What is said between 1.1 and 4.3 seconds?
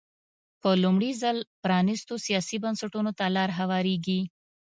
ځل پرانېستو سیاسي بنسټونو ته لار هوارېږي.